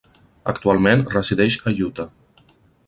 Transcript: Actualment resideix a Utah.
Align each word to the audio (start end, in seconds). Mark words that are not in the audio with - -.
Actualment 0.53 1.05
resideix 1.11 1.61
a 1.73 1.77
Utah. 1.85 2.11